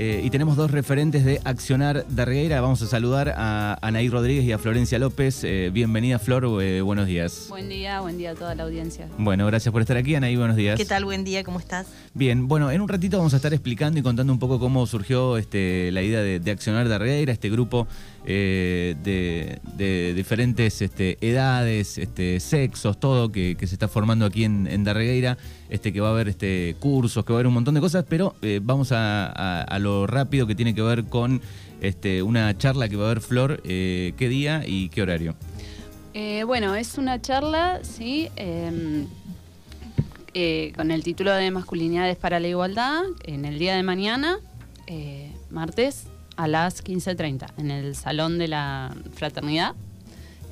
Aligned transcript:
Eh, 0.00 0.20
y 0.22 0.30
tenemos 0.30 0.54
dos 0.54 0.70
referentes 0.70 1.24
de 1.24 1.40
Accionar 1.42 2.06
de 2.06 2.24
Regueira. 2.24 2.60
Vamos 2.60 2.80
a 2.82 2.86
saludar 2.86 3.34
a 3.36 3.76
Anaí 3.82 4.08
Rodríguez 4.08 4.44
y 4.44 4.52
a 4.52 4.58
Florencia 4.58 4.96
López. 5.00 5.42
Eh, 5.42 5.70
bienvenida, 5.72 6.20
Flor. 6.20 6.62
Eh, 6.62 6.82
buenos 6.82 7.08
días. 7.08 7.46
Buen 7.48 7.68
día, 7.68 8.00
buen 8.00 8.16
día 8.16 8.30
a 8.30 8.34
toda 8.36 8.54
la 8.54 8.62
audiencia. 8.62 9.08
Bueno, 9.18 9.44
gracias 9.46 9.72
por 9.72 9.82
estar 9.82 9.96
aquí, 9.96 10.14
Anaí. 10.14 10.36
Buenos 10.36 10.54
días. 10.54 10.78
¿Qué 10.78 10.84
tal? 10.84 11.04
Buen 11.04 11.24
día, 11.24 11.42
¿cómo 11.42 11.58
estás? 11.58 11.88
Bien, 12.14 12.46
bueno, 12.46 12.70
en 12.70 12.80
un 12.80 12.88
ratito 12.88 13.16
vamos 13.18 13.34
a 13.34 13.38
estar 13.38 13.52
explicando 13.52 13.98
y 13.98 14.02
contando 14.04 14.32
un 14.32 14.38
poco 14.38 14.60
cómo 14.60 14.86
surgió 14.86 15.36
este, 15.36 15.90
la 15.90 16.00
idea 16.00 16.20
de, 16.20 16.48
Accionar 16.48 16.88
de 16.88 16.96
Regueira, 16.96 17.32
este 17.32 17.50
grupo 17.50 17.88
de, 18.24 19.58
diferentes 20.14 20.80
este, 20.80 21.18
edades, 21.20 21.98
este, 21.98 22.38
sexos, 22.38 23.00
todo 23.00 23.32
que, 23.32 23.56
se 23.58 23.74
está 23.74 23.88
formando 23.88 24.26
aquí 24.26 24.44
en, 24.44 24.68
en 24.68 24.84
Darregueira, 24.84 25.38
este, 25.70 25.92
que 25.92 26.00
va 26.00 26.08
a 26.08 26.12
haber 26.12 26.28
este, 26.28 26.76
cursos, 26.80 27.24
que 27.24 27.32
va 27.32 27.36
a 27.36 27.40
haber 27.40 27.46
un 27.48 27.54
montón 27.54 27.74
de 27.74 27.80
cosas, 27.80 28.04
pero 28.08 28.34
vamos 28.62 28.92
a, 28.92 29.62
a, 29.62 29.78
rápido 30.06 30.46
que 30.46 30.54
tiene 30.54 30.74
que 30.74 30.82
ver 30.82 31.04
con 31.04 31.40
este, 31.80 32.22
una 32.22 32.56
charla 32.56 32.88
que 32.88 32.96
va 32.96 33.04
a 33.04 33.10
haber 33.10 33.20
Flor. 33.20 33.60
Eh, 33.64 34.14
¿Qué 34.16 34.28
día 34.28 34.64
y 34.66 34.88
qué 34.88 35.02
horario? 35.02 35.34
Eh, 36.14 36.44
bueno, 36.44 36.74
es 36.74 36.98
una 36.98 37.20
charla, 37.20 37.80
sí, 37.82 38.28
em, 38.36 39.06
eh, 40.34 40.72
con 40.74 40.90
el 40.90 41.02
título 41.02 41.32
de 41.32 41.50
Masculinidades 41.50 42.16
para 42.16 42.40
la 42.40 42.48
Igualdad, 42.48 43.02
en 43.24 43.44
el 43.44 43.58
día 43.58 43.76
de 43.76 43.82
mañana, 43.82 44.38
martes, 45.50 46.06
a 46.36 46.48
las 46.48 46.82
15.30, 46.82 47.48
en 47.58 47.70
el 47.70 47.94
Salón 47.94 48.38
de 48.38 48.48
la 48.48 48.94
Fraternidad. 49.14 49.74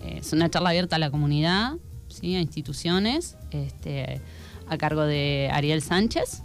es 0.04 0.32
una 0.32 0.50
charla 0.50 0.70
abierta 0.70 0.96
a 0.96 0.98
la 0.98 1.10
comunidad, 1.10 1.74
¿sí? 2.08 2.36
a 2.36 2.40
instituciones, 2.40 3.36
este, 3.50 4.20
a 4.68 4.78
cargo 4.78 5.02
de 5.02 5.50
Ariel 5.52 5.82
Sánchez. 5.82 6.42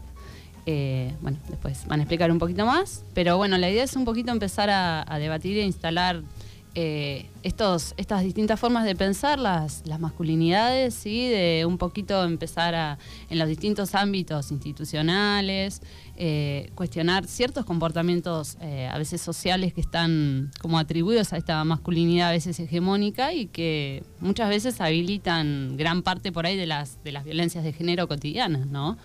Eh, 0.66 1.12
bueno, 1.22 1.38
después 1.50 1.86
van 1.88 2.00
a 2.00 2.04
explicar 2.04 2.32
un 2.32 2.38
poquito 2.38 2.66
más, 2.66 3.04
pero 3.14 3.38
bueno, 3.38 3.58
la 3.58 3.70
idea 3.70 3.84
es 3.84 3.96
un 3.96 4.06
poquito 4.06 4.32
empezar 4.32 4.70
a, 4.70 5.18
debatir 5.20 5.58
e 5.58 5.64
instalar 5.64 6.22
eh, 6.74 7.26
estos, 7.44 7.94
estas 7.98 8.24
distintas 8.24 8.60
formas 8.60 8.86
de 8.86 8.96
pensar 8.96 9.40
las, 9.40 9.84
las 9.86 10.00
masculinidades, 10.00 10.94
¿sí? 10.94 11.28
de 11.28 11.66
un 11.66 11.78
poquito 11.78 12.24
empezar 12.24 12.76
a, 12.76 12.98
en 13.30 13.40
los 13.40 13.48
distintos 13.48 13.94
ámbitos 13.96 14.52
institucionales, 14.52 15.82
eh, 16.16 16.72
cuestionar 16.76 17.28
ciertos 17.28 17.66
comportamientos 17.66 18.58
a 18.62 18.98
veces 18.98 19.22
sociales 19.22 19.74
que 19.74 19.82
están 19.82 20.52
como 20.62 20.78
atribuidos 20.78 21.34
a 21.34 21.38
esta 21.38 21.64
masculinidad 21.64 22.30
a 22.30 22.32
veces 22.32 22.60
hegemónica 22.60 23.34
y 23.34 23.48
que 23.48 24.04
muchas 24.20 24.50
veces 24.50 24.80
habilitan 24.82 25.78
gran 25.78 26.04
parte 26.04 26.32
por 26.32 26.46
ahí 26.46 26.56
de 26.56 26.68
las, 26.68 27.04
de 27.04 27.12
las 27.12 27.24
violencias 27.24 27.64
de 27.64 27.74
género 27.74 28.08
cotidianas, 28.08 28.68
¿no? 28.68 28.98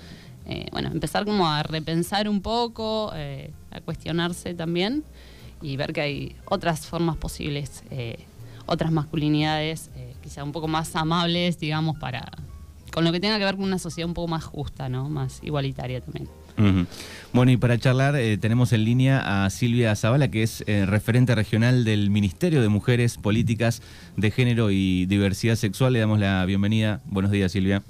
Eh, 0.49 0.67
bueno, 0.71 0.91
empezar 0.93 1.25
como 1.25 1.49
a 1.49 1.65
repensar 1.65 2.29
un 2.29 2.41
poco, 2.41 3.11
eh, 3.17 3.51
a 3.73 3.81
cuestionarse 3.81 4.55
también 4.55 5.03
y 5.63 5.77
ver 5.77 5.93
que 5.93 6.01
hay 6.01 6.37
otras 6.45 6.87
formas 6.87 7.17
posibles, 7.17 7.83
eh, 7.91 8.25
otras 8.67 8.91
masculinidades, 8.91 9.91
quizá 10.23 10.43
un 10.43 10.53
poco 10.53 10.69
más 10.69 10.95
amables, 10.97 11.59
digamos, 11.59 11.97
para 11.99 12.31
con 12.93 13.05
lo 13.05 13.13
que 13.13 13.21
tenga 13.21 13.39
que 13.39 13.45
ver 13.45 13.57
con 13.57 13.65
una 13.65 13.79
sociedad 13.79 14.09
un 14.09 14.15
poco 14.15 14.29
más 14.29 14.45
justa, 14.45 14.89
¿no? 14.89 15.09
Más 15.09 15.43
igualitaria 15.43 16.01
también. 16.01 16.29
Bueno, 17.35 17.53
y 17.53 17.59
para 17.59 17.77
charlar 17.77 18.15
tenemos 18.41 18.73
en 18.73 18.85
línea 18.85 19.45
a 19.45 19.51
Silvia 19.51 19.95
Zavala, 19.95 20.29
que 20.29 20.43
es 20.43 20.65
referente 20.87 21.35
regional 21.35 21.85
del 21.85 22.09
Ministerio 22.09 22.63
de 22.63 22.69
Mujeres, 22.69 23.19
Políticas 23.19 23.83
de 24.17 24.31
Género 24.31 24.71
y 24.71 25.05
Diversidad 25.07 25.57
Sexual. 25.57 25.93
Le 25.93 26.01
damos 26.01 26.19
la 26.19 26.45
bienvenida. 26.47 27.01
Buenos 27.05 27.31
días, 27.31 27.53
Silvia. 27.53 27.83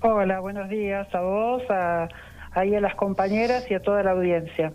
Hola, 0.00 0.38
buenos 0.38 0.68
días 0.68 1.12
a 1.12 1.20
vos, 1.20 1.62
a, 1.70 2.08
ahí 2.52 2.72
a 2.76 2.80
las 2.80 2.94
compañeras 2.94 3.64
y 3.68 3.74
a 3.74 3.82
toda 3.82 4.04
la 4.04 4.12
audiencia. 4.12 4.72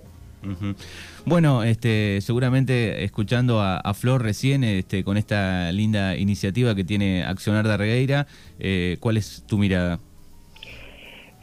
Bueno, 1.26 1.64
este, 1.64 2.20
seguramente 2.22 3.04
escuchando 3.04 3.62
a, 3.62 3.94
Flor 3.94 4.24
recién 4.24 4.64
este, 4.64 5.04
con 5.04 5.18
esta 5.18 5.72
linda 5.72 6.16
iniciativa 6.18 6.76
que 6.76 6.84
tiene 6.84 7.24
Accionar 7.24 7.68
de 7.68 7.78
Regueira, 7.78 8.28
eh, 8.60 8.98
¿cuál 9.00 9.18
es 9.18 9.46
tu 9.48 9.58
mirada? 9.58 10.00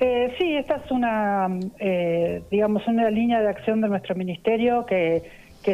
Eh, 0.01 0.35
sí, 0.39 0.57
esta 0.57 0.77
es 0.77 0.91
una, 0.91 1.47
eh, 1.79 2.43
digamos, 2.51 2.87
una 2.87 3.11
línea 3.11 3.43
de 3.43 3.49
acción 3.49 3.83
de 3.83 3.89
nuestro 3.89 4.15
ministerio 4.15 4.87
que, 4.87 5.23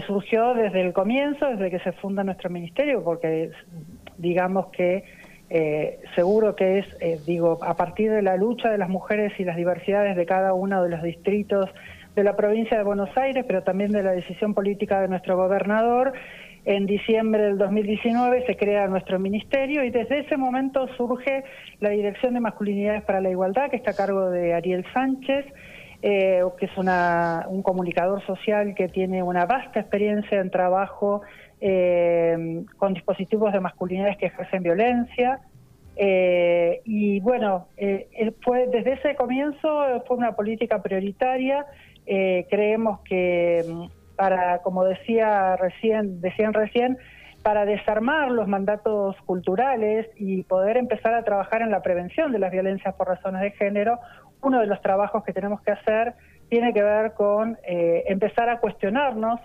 surgió 0.06 0.52
desde 0.52 0.82
el 0.82 0.92
comienzo, 0.92 1.46
desde 1.46 1.70
que 1.70 1.78
se 1.78 1.92
funda 1.92 2.22
nuestro 2.22 2.50
ministerio, 2.50 3.02
porque 3.02 3.50
digamos 4.18 4.66
que 4.66 5.04
eh, 5.48 6.00
seguro 6.16 6.56
que 6.56 6.80
es, 6.80 6.86
eh, 7.00 7.20
digo, 7.24 7.60
a 7.62 7.76
partir 7.76 8.10
de 8.10 8.20
la 8.20 8.36
lucha 8.36 8.68
de 8.68 8.78
las 8.78 8.88
mujeres 8.88 9.32
y 9.38 9.44
las 9.44 9.56
diversidades 9.56 10.16
de 10.16 10.26
cada 10.26 10.54
uno 10.54 10.82
de 10.82 10.90
los 10.90 11.02
distritos 11.02 11.70
de 12.16 12.24
la 12.24 12.34
provincia 12.34 12.78
de 12.78 12.82
Buenos 12.82 13.10
Aires, 13.16 13.44
pero 13.46 13.62
también 13.62 13.92
de 13.92 14.02
la 14.02 14.12
decisión 14.12 14.54
política 14.54 15.00
de 15.02 15.08
nuestro 15.08 15.36
gobernador, 15.36 16.14
en 16.64 16.86
diciembre 16.86 17.42
del 17.42 17.58
2019 17.58 18.44
se 18.44 18.56
crea 18.56 18.88
nuestro 18.88 19.20
ministerio 19.20 19.84
y 19.84 19.90
desde 19.90 20.20
ese 20.20 20.36
momento 20.36 20.88
surge 20.96 21.44
la 21.78 21.90
Dirección 21.90 22.34
de 22.34 22.40
Masculinidades 22.40 23.04
para 23.04 23.20
la 23.20 23.30
Igualdad, 23.30 23.70
que 23.70 23.76
está 23.76 23.92
a 23.92 23.94
cargo 23.94 24.30
de 24.30 24.52
Ariel 24.52 24.84
Sánchez, 24.92 25.46
eh, 26.02 26.40
que 26.58 26.66
es 26.66 26.72
un 26.76 27.62
comunicador 27.62 28.24
social 28.26 28.74
que 28.74 28.88
tiene 28.88 29.22
una 29.22 29.46
vasta 29.46 29.78
experiencia 29.78 30.40
en 30.40 30.50
trabajo 30.50 31.22
eh, 31.60 32.64
con 32.78 32.94
dispositivos 32.94 33.52
de 33.52 33.60
masculinidades 33.60 34.16
que 34.16 34.26
ejercen 34.26 34.64
violencia. 34.64 35.40
Eh, 35.94 36.80
y 36.84 37.20
bueno, 37.20 37.68
fue 38.42 38.66
desde 38.66 38.94
ese 38.94 39.14
comienzo 39.14 40.02
fue 40.08 40.16
una 40.16 40.32
política 40.32 40.82
prioritaria. 40.82 41.64
Creemos 42.06 43.00
que 43.00 43.64
mm, 43.68 44.16
para, 44.16 44.58
como 44.62 44.84
decía 44.84 45.56
recién, 45.56 46.20
decían 46.20 46.52
recién, 46.52 46.98
para 47.42 47.64
desarmar 47.64 48.32
los 48.32 48.48
mandatos 48.48 49.14
culturales 49.24 50.08
y 50.16 50.42
poder 50.42 50.76
empezar 50.76 51.14
a 51.14 51.22
trabajar 51.22 51.62
en 51.62 51.70
la 51.70 51.80
prevención 51.80 52.32
de 52.32 52.40
las 52.40 52.50
violencias 52.50 52.92
por 52.94 53.06
razones 53.06 53.40
de 53.40 53.52
género, 53.52 54.00
uno 54.42 54.60
de 54.60 54.66
los 54.66 54.80
trabajos 54.82 55.22
que 55.22 55.32
tenemos 55.32 55.60
que 55.60 55.70
hacer 55.70 56.14
tiene 56.48 56.72
que 56.72 56.82
ver 56.82 57.12
con 57.12 57.56
eh, 57.64 58.02
empezar 58.08 58.48
a 58.48 58.58
cuestionarnos 58.58 59.40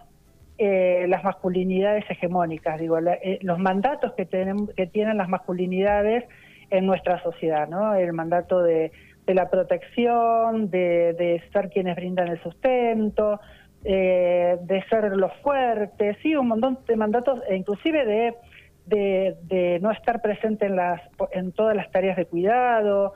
eh, 0.58 1.06
las 1.10 1.24
masculinidades 1.24 2.04
hegemónicas, 2.10 2.80
digo, 2.80 2.98
eh, 2.98 3.40
los 3.42 3.60
mandatos 3.60 4.14
que, 4.14 4.26
que 4.26 4.88
tienen 4.88 5.18
las 5.18 5.30
masculinidades 5.30 6.24
en 6.72 6.86
nuestra 6.86 7.22
sociedad, 7.22 7.68
¿no? 7.68 7.94
El 7.96 8.14
mandato 8.14 8.62
de, 8.62 8.92
la 9.28 9.50
protección, 9.50 10.70
de, 10.70 11.42
ser 11.54 11.70
quienes 11.70 11.96
brindan 11.96 12.28
el 12.28 12.42
sustento, 12.42 13.40
de 13.84 14.84
ser 14.90 15.16
los 15.16 15.32
fuertes, 15.42 16.18
sí, 16.22 16.36
un 16.36 16.50
montón 16.50 16.80
de 16.88 16.96
mandatos, 16.96 17.42
e 17.48 17.56
inclusive 17.56 18.36
de, 18.86 19.36
de, 19.42 19.80
no 19.82 19.92
estar 19.92 20.22
presente 20.22 20.66
en, 20.66 20.76
las, 20.76 21.02
en 21.32 21.52
todas 21.52 21.76
las 21.76 21.90
tareas 21.92 22.18
de 22.18 22.26
cuidado. 22.26 23.14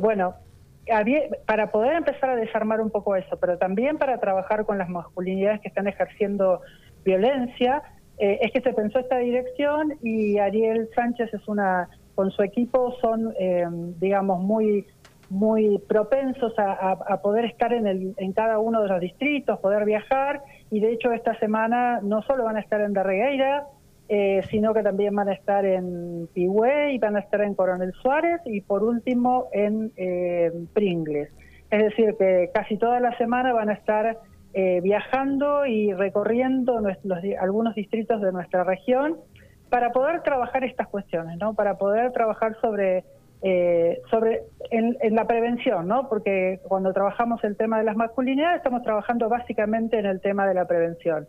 bueno, 0.00 0.34
para 1.46 1.70
poder 1.70 1.94
empezar 1.94 2.30
a 2.30 2.36
desarmar 2.36 2.80
un 2.80 2.90
poco 2.90 3.14
eso, 3.16 3.36
pero 3.38 3.56
también 3.58 3.98
para 3.98 4.18
trabajar 4.18 4.64
con 4.64 4.78
las 4.78 4.88
masculinidades 4.88 5.60
que 5.60 5.68
están 5.68 5.86
ejerciendo 5.86 6.60
violencia, 7.04 7.82
eh, 8.18 8.38
es 8.42 8.52
que 8.52 8.60
se 8.60 8.72
pensó 8.72 8.98
esta 8.98 9.18
dirección 9.18 9.94
y 10.02 10.38
Ariel 10.38 10.88
Sánchez 10.94 11.32
es 11.32 11.48
una, 11.48 11.88
con 12.14 12.30
su 12.30 12.42
equipo 12.42 12.94
son, 13.00 13.32
eh, 13.38 13.66
digamos, 14.00 14.40
muy 14.40 14.86
muy 15.32 15.78
propensos 15.88 16.52
a, 16.58 17.22
poder 17.22 17.46
estar 17.46 17.72
en, 17.72 17.86
el, 17.86 18.14
en 18.18 18.32
cada 18.34 18.58
uno 18.58 18.82
de 18.82 18.88
los 18.88 19.00
distritos, 19.00 19.58
poder 19.60 19.86
viajar, 19.86 20.42
y 20.70 20.80
de 20.80 20.92
hecho 20.92 21.10
esta 21.10 21.38
semana 21.38 22.00
no 22.02 22.20
solo 22.22 22.44
van 22.44 22.56
a 22.56 22.60
estar 22.60 22.82
en 22.82 22.92
Darregueira, 22.92 23.64
eh, 24.10 24.42
sino 24.50 24.74
que 24.74 24.82
también 24.82 25.14
van 25.14 25.30
a 25.30 25.32
estar 25.32 25.64
en 25.64 26.28
Pigüé 26.34 26.92
y 26.92 26.98
van 26.98 27.16
a 27.16 27.20
estar 27.20 27.40
en 27.40 27.54
Coronel 27.54 27.94
Suárez 28.02 28.42
y 28.44 28.60
por 28.60 28.84
último 28.84 29.46
en 29.52 29.90
eh, 29.96 30.52
Pringles. 30.74 31.30
Es 31.70 31.82
decir, 31.82 32.14
que 32.18 32.50
casi 32.52 32.76
toda 32.76 33.00
la 33.00 33.16
semana 33.16 33.54
van 33.54 33.70
a 33.70 33.72
estar 33.72 34.18
eh, 34.52 34.80
viajando 34.82 35.64
y 35.64 35.94
recorriendo 35.94 36.78
algunos 37.40 37.74
distritos 37.74 38.20
de 38.20 38.32
nuestra 38.32 38.64
región 38.64 39.16
para 39.70 39.92
poder 39.92 40.22
trabajar 40.22 40.62
estas 40.62 40.88
cuestiones, 40.88 41.38
¿no? 41.38 41.54
Para 41.54 41.78
poder 41.78 42.12
trabajar 42.12 42.54
sobre 42.60 43.04
sobre 44.10 44.42
en, 44.70 44.96
en, 45.00 45.14
la 45.16 45.26
prevención, 45.26 45.88
¿no? 45.88 46.08
Porque 46.08 46.60
cuando 46.62 46.92
trabajamos 46.92 47.42
el 47.42 47.56
tema 47.56 47.78
de 47.78 47.84
las 47.84 47.96
masculinidades 47.96 48.58
estamos 48.58 48.82
trabajando 48.82 49.28
básicamente 49.28 49.98
en 49.98 50.06
el 50.06 50.20
tema 50.20 50.46
de 50.46 50.54
la 50.54 50.66
prevención. 50.66 51.26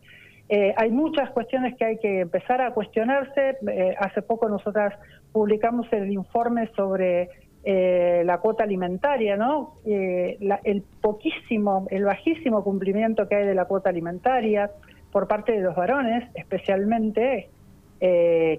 Eh, 0.50 0.74
hay 0.78 0.92
muchas 0.92 1.30
cuestiones 1.32 1.76
que 1.78 1.86
hay 1.86 1.98
que 1.98 2.22
empezar 2.22 2.62
a 2.62 2.74
cuestionarse. 2.74 3.58
Eh, 3.68 3.96
hace 3.98 4.22
poco 4.22 4.50
nosotras 4.50 4.94
publicamos 5.32 5.88
el 5.92 6.12
informe 6.12 6.70
sobre 6.76 7.30
eh, 7.64 8.24
la 8.26 8.40
cuota 8.40 8.64
alimentaria, 8.64 9.38
¿no? 9.38 9.76
el 9.86 10.84
poquísimo, 11.02 11.88
el 11.90 12.04
bajísimo 12.04 12.64
cumplimiento 12.64 13.28
que 13.28 13.36
hay 13.36 13.48
de 13.48 13.56
la 13.56 13.66
cuota 13.66 13.90
alimentaria 13.90 14.70
por 15.12 15.28
parte 15.28 15.54
de 15.54 15.62
los 15.62 15.76
varones, 15.76 16.30
especialmente 16.36 17.50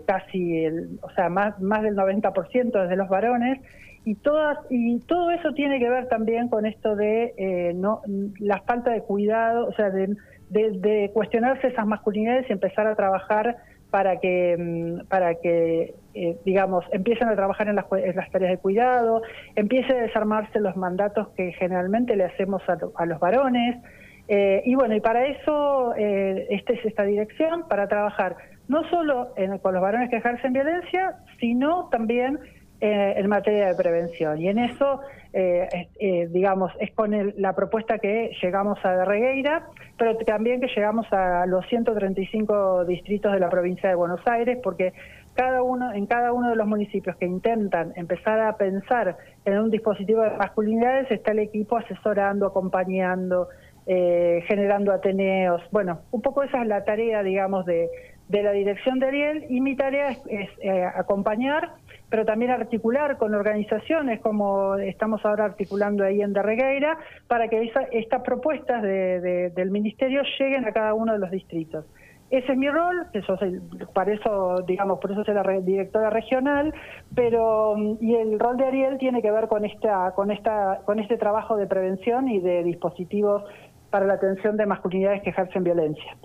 casi, 0.07 0.65
el, 0.65 0.99
o 1.03 1.11
sea, 1.11 1.29
más, 1.29 1.61
más 1.61 1.83
del 1.83 1.95
90% 1.95 2.89
de 2.89 2.97
los 2.97 3.09
varones, 3.09 3.61
y 4.05 4.15
todas 4.17 4.59
y 4.69 5.01
todo 5.01 5.31
eso 5.31 5.53
tiene 5.55 5.79
que 5.79 5.89
ver 5.89 6.09
también 6.09 6.49
con 6.49 6.67
esto 6.67 6.95
de 6.95 7.35
eh, 7.37 7.73
no 7.75 8.03
la 8.39 8.61
falta 8.61 8.91
de 8.91 9.03
cuidado, 9.03 9.67
o 9.67 9.73
sea, 9.73 9.91
de, 9.91 10.15
de, 10.51 11.11
cuestionarse 11.15 11.69
esas 11.69 11.87
masculinidades 11.87 12.49
y 12.49 12.53
empezar 12.53 12.87
a 12.87 12.95
trabajar 12.95 13.57
para 13.91 14.21
que 14.21 14.57
mm, 14.59 15.07
para 15.07 15.37
que 15.37 15.95
eh, 16.13 16.37
digamos 16.45 16.85
empiecen 16.93 17.29
a 17.29 17.35
trabajar 17.35 17.69
en 17.69 17.77
las, 17.77 17.87
las, 18.15 18.31
tareas 18.31 18.53
de 18.53 18.59
cuidado, 18.59 19.23
empiece 19.57 19.93
a 19.93 20.03
desarmarse 20.03 20.61
los 20.61 20.77
mandatos 20.77 21.29
que 21.31 21.53
generalmente 21.53 22.15
le 22.15 22.25
hacemos 22.25 22.63
a, 22.69 23.07
los 23.07 23.19
varones. 23.21 23.83
Eh, 24.29 24.63
y 24.65 24.75
bueno, 24.75 24.95
y 24.95 25.01
para 25.01 25.27
eso 25.27 25.95
eh, 25.97 26.47
esta 26.51 26.73
es 26.75 26.85
esta 26.85 27.05
dirección, 27.05 27.69
para 27.69 27.89
trabajar 27.89 28.37
no 28.69 28.89
solo 28.89 29.35
con 29.63 29.75
los 29.75 29.83
varones 29.83 30.11
que 30.11 30.17
ejercen 30.17 30.53
violencia, 30.53 31.17
sino 31.39 31.89
también 31.91 32.39
eh, 32.81 33.15
en 33.17 33.29
materia 33.29 33.69
de 33.69 33.75
prevención. 33.77 34.39
Y 34.39 34.49
en 34.49 34.59
eso, 34.59 35.01
eh, 35.33 35.89
eh, 35.99 36.29
digamos, 36.31 36.71
es 36.79 36.93
con 36.93 37.13
la 37.39 37.55
propuesta 37.55 37.99
que 37.99 38.33
llegamos 38.43 38.79
a 38.85 39.07
Regueira, 39.07 39.69
pero 39.97 40.19
también 40.19 40.61
que 40.61 40.67
llegamos 40.67 41.11
a 41.11 41.47
los 41.47 41.67
135 41.69 42.85
distritos 42.85 43.33
de 43.33 43.41
la 43.41 43.49
provincia 43.49 43.89
de 43.89 43.95
Buenos 43.95 44.21
Aires, 44.27 44.59
porque 44.63 44.93
cada 45.35 45.63
uno, 45.63 45.95
en 45.95 46.05
cada 46.05 46.35
uno 46.35 46.51
de 46.51 46.57
los 46.57 46.67
municipios 46.67 47.17
que 47.17 47.25
intentan 47.25 47.95
empezar 47.97 48.39
a 48.41 48.57
pensar 48.59 49.17
en 49.47 49.59
un 49.59 49.71
dispositivo 49.71 50.21
de 50.21 50.37
masculinidades, 50.37 51.11
está 51.11 51.31
el 51.31 51.39
equipo 51.39 51.79
asesorando, 51.79 52.47
acompañando, 52.47 53.49
generando 53.87 54.93
ateneos. 54.93 55.63
Bueno, 55.71 56.01
un 56.11 56.21
poco 56.23 56.43
esa 56.43 56.61
es 56.61 56.69
la 56.69 56.85
tarea, 56.85 57.23
digamos, 57.23 57.65
de, 57.67 57.89
de 58.29 58.43
la 58.43 58.53
dirección 58.53 58.99
de 58.99 59.07
Ariel 59.07 59.47
y 59.49 59.61
mi 59.61 59.77
tarea 59.77 60.17
es, 60.29 60.51
acompañar 60.97 61.73
pero 62.15 62.25
también 62.25 62.53
articular 62.53 63.17
con 63.17 63.35
organizaciones 63.35 64.21
como 64.21 64.77
estamos 64.77 65.25
ahora 65.25 65.47
articulando 65.47 66.05
ahí 66.05 66.23
en 66.23 66.33
Darregueira, 66.33 66.97
para 67.27 67.49
que 67.49 67.73
estas 67.91 68.23
propuestas 68.23 68.85
del 68.85 69.71
Ministerio 69.73 70.23
lleguen 70.39 70.65
a 70.65 70.71
cada 70.71 70.95
uno 70.95 71.13
de 71.13 71.19
los 71.19 71.33
distritos. 71.33 71.85
Ese 72.31 72.53
es 72.53 72.57
mi 72.57 72.69
rol, 72.69 73.07
eso 73.13 73.37
para 73.93 74.13
eso, 74.13 74.63
digamos, 74.65 75.01
por 75.01 75.11
eso 75.11 75.25
soy 75.25 75.35
la 75.35 75.43
directora 75.61 76.09
regional, 76.11 76.73
pero 77.17 77.77
y 78.01 78.15
el 78.15 78.39
rol 78.39 78.59
de 78.59 78.67
Ariel 78.67 78.99
tiene 78.99 79.21
que 79.21 79.33
ver 79.33 79.49
con 79.49 79.65
esta, 79.65 80.13
con 80.13 80.31
esta, 80.31 80.83
con 80.85 81.01
este 81.01 81.17
trabajo 81.17 81.57
de 81.57 81.67
prevención 81.67 82.29
y 82.29 82.39
de 82.39 82.63
dispositivos 82.63 83.43
para 83.91 84.07
la 84.07 84.15
atención 84.15 84.57
de 84.57 84.67
masculinidades 84.67 85.23
que 85.23 85.31
ejercen 85.31 85.65
violencia. 85.65 86.17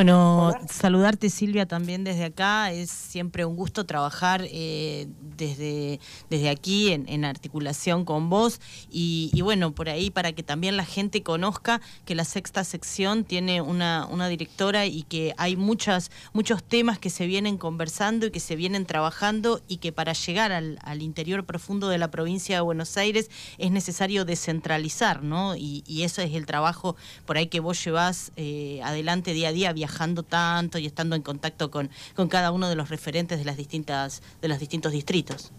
Bueno, 0.00 0.54
saludarte 0.66 1.28
Silvia 1.28 1.66
también 1.66 2.04
desde 2.04 2.24
acá. 2.24 2.72
Es 2.72 2.90
siempre 2.90 3.44
un 3.44 3.54
gusto 3.54 3.84
trabajar 3.84 4.46
eh, 4.50 5.08
desde, 5.36 6.00
desde 6.30 6.48
aquí 6.48 6.90
en, 6.90 7.24
articulación 7.26 8.06
con 8.06 8.30
vos. 8.30 8.62
Y, 8.90 9.38
bueno, 9.42 9.72
por 9.74 9.90
ahí 9.90 10.08
para 10.10 10.32
que 10.32 10.42
también 10.42 10.78
la 10.78 10.86
gente 10.86 11.22
conozca 11.22 11.82
que 12.06 12.14
la 12.14 12.24
sexta 12.24 12.64
sección 12.64 13.24
tiene 13.24 13.60
una, 13.60 14.06
una 14.10 14.28
directora 14.28 14.86
y 14.86 15.02
que 15.02 15.34
hay 15.36 15.56
muchas, 15.56 16.10
muchos 16.32 16.64
temas 16.64 16.98
que 16.98 17.10
se 17.10 17.26
vienen 17.26 17.58
conversando 17.58 18.24
y 18.24 18.30
que 18.30 18.40
se 18.40 18.56
vienen 18.56 18.86
trabajando 18.86 19.60
y 19.68 19.76
que 19.76 19.92
para 19.92 20.14
llegar 20.14 20.50
al, 20.50 21.02
interior 21.02 21.44
profundo 21.44 21.90
de 21.90 21.98
la 21.98 22.10
provincia 22.10 22.56
de 22.56 22.62
Buenos 22.62 22.96
Aires 22.96 23.30
es 23.58 23.70
necesario 23.70 24.24
descentralizar, 24.24 25.22
¿no? 25.22 25.56
Y, 25.56 25.84
eso 26.00 26.22
es 26.22 26.32
el 26.32 26.46
trabajo 26.46 26.96
por 27.26 27.36
ahí 27.36 27.48
que 27.48 27.60
vos 27.60 27.84
llevás 27.84 28.32
eh, 28.36 28.80
adelante 28.82 29.34
día 29.34 29.48
a 29.48 29.52
día, 29.52 29.72
viajando 29.74 29.89
viajando 29.90 30.22
tanto 30.22 30.78
y 30.78 30.86
estando 30.86 31.16
en 31.16 31.22
contacto 31.22 31.70
con, 31.70 31.90
con 32.14 32.28
cada 32.28 32.52
uno 32.52 32.68
de 32.68 32.76
los 32.76 32.88
referentes 32.90 33.38
de 33.38 33.44
las 33.44 33.56
distintas 33.56 34.22
de 34.40 34.48
los 34.48 34.58
distintos 34.58 34.92
distritos. 34.92 35.52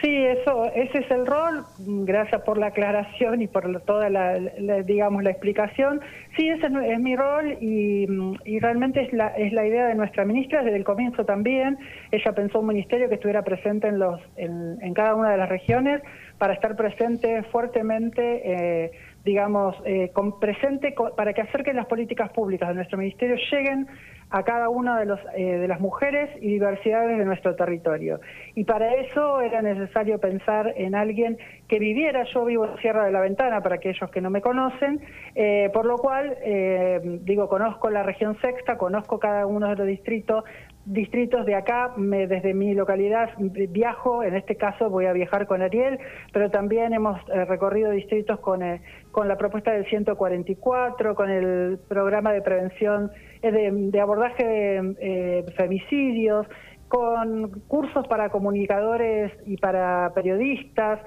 Sí, 0.00 0.14
eso, 0.14 0.70
ese 0.74 0.98
es 0.98 1.10
el 1.10 1.26
rol. 1.26 1.64
Gracias 1.78 2.42
por 2.42 2.56
la 2.56 2.68
aclaración 2.68 3.42
y 3.42 3.48
por 3.48 3.80
toda 3.80 4.08
la, 4.08 4.38
digamos, 4.84 5.24
la 5.24 5.30
explicación. 5.30 6.00
Sí, 6.36 6.48
ese 6.48 6.66
es 6.66 7.00
mi 7.00 7.16
rol 7.16 7.56
y, 7.60 8.06
y, 8.44 8.60
realmente 8.60 9.02
es 9.02 9.12
la, 9.12 9.28
es 9.28 9.52
la 9.52 9.66
idea 9.66 9.88
de 9.88 9.96
nuestra 9.96 10.24
ministra 10.24 10.62
desde 10.62 10.76
el 10.76 10.84
comienzo 10.84 11.24
también. 11.24 11.78
Ella 12.12 12.32
pensó 12.32 12.60
un 12.60 12.68
ministerio 12.68 13.08
que 13.08 13.16
estuviera 13.16 13.42
presente 13.42 13.88
en 13.88 13.98
los, 13.98 14.20
en, 14.36 14.78
en 14.80 14.94
cada 14.94 15.16
una 15.16 15.30
de 15.30 15.36
las 15.36 15.48
regiones 15.48 16.00
para 16.38 16.54
estar 16.54 16.76
presente 16.76 17.42
fuertemente. 17.50 18.42
Eh, 18.44 18.92
digamos, 19.24 19.76
eh, 19.84 20.10
con 20.12 20.38
presente 20.38 20.94
para 21.16 21.32
que 21.32 21.42
acerquen 21.42 21.76
las 21.76 21.86
políticas 21.86 22.30
públicas 22.30 22.68
de 22.68 22.74
nuestro 22.74 22.98
ministerio 22.98 23.36
lleguen 23.50 23.86
a 24.30 24.42
cada 24.42 24.68
una 24.68 24.98
de, 24.98 25.06
los, 25.06 25.20
eh, 25.36 25.58
de 25.58 25.68
las 25.68 25.80
mujeres 25.80 26.30
y 26.40 26.48
diversidades 26.48 27.18
de 27.18 27.24
nuestro 27.24 27.56
territorio. 27.56 28.20
Y 28.54 28.64
para 28.64 28.94
eso 28.94 29.40
era 29.40 29.62
necesario 29.62 30.18
pensar 30.18 30.74
en 30.76 30.94
alguien 30.94 31.38
que 31.66 31.78
viviera, 31.78 32.24
yo 32.24 32.44
vivo 32.44 32.66
en 32.66 32.76
Sierra 32.78 33.06
de 33.06 33.12
la 33.12 33.20
Ventana, 33.20 33.62
para 33.62 33.76
aquellos 33.76 34.10
que 34.10 34.20
no 34.20 34.30
me 34.30 34.42
conocen, 34.42 35.00
eh, 35.34 35.70
por 35.72 35.86
lo 35.86 35.96
cual, 35.96 36.36
digo, 37.22 37.48
conozco 37.48 37.90
la 37.90 38.02
región 38.02 38.38
sexta, 38.40 38.76
conozco 38.76 39.18
cada 39.18 39.46
uno 39.46 39.68
de 39.68 39.76
los 39.76 39.86
distritos, 39.86 40.44
distritos 40.88 41.44
de 41.44 41.54
acá, 41.54 41.92
me, 41.96 42.26
desde 42.26 42.54
mi 42.54 42.72
localidad 42.74 43.30
viajo, 43.38 44.22
en 44.22 44.34
este 44.34 44.56
caso 44.56 44.88
voy 44.88 45.04
a 45.04 45.12
viajar 45.12 45.46
con 45.46 45.60
Ariel, 45.60 45.98
pero 46.32 46.50
también 46.50 46.94
hemos 46.94 47.20
eh, 47.28 47.44
recorrido 47.44 47.90
distritos 47.90 48.40
con, 48.40 48.62
eh, 48.62 48.80
con 49.10 49.28
la 49.28 49.36
propuesta 49.36 49.70
del 49.72 49.84
144, 49.86 51.14
con 51.14 51.30
el 51.30 51.78
programa 51.88 52.32
de 52.32 52.40
prevención, 52.40 53.10
eh, 53.42 53.70
de, 53.70 54.00
abordaje 54.00 54.44
de 54.44 55.44
femicidios, 55.56 56.46
con 56.88 57.50
cursos 57.68 58.08
para 58.08 58.30
comunicadores 58.30 59.30
y 59.44 59.58
para 59.58 60.10
periodistas, 60.14 61.00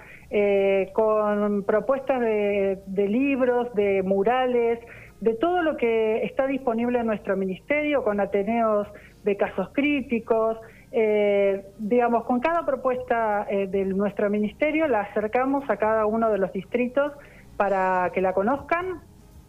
con 0.93 1.63
propuestas 1.63 2.21
de, 2.21 2.79
de 2.85 3.07
libros, 3.07 3.73
de 3.73 4.03
murales, 4.03 4.79
de 5.21 5.35
todo 5.35 5.62
lo 5.62 5.77
que 5.77 6.23
está 6.23 6.47
disponible 6.47 7.00
en 7.00 7.06
nuestro 7.06 7.38
ministerio, 7.38 8.03
con 8.03 8.19
Ateneos 8.19 8.88
de 9.23 9.38
casos 9.38 9.69
críticos. 9.71 10.57
Eh, 10.91 11.63
digamos, 11.77 12.25
con 12.25 12.41
cada 12.41 12.65
propuesta 12.65 13.45
eh, 13.50 13.68
de 13.68 13.85
nuestro 13.85 14.29
ministerio 14.29 14.88
la 14.88 15.01
acercamos 15.01 15.69
a 15.69 15.77
cada 15.77 16.06
uno 16.06 16.29
de 16.29 16.38
los 16.38 16.51
distritos 16.51 17.13
para 17.56 18.12
que 18.13 18.19
la 18.19 18.33
conozcan 18.33 19.00